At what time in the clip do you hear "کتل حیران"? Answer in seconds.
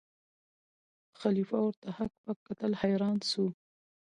2.47-3.17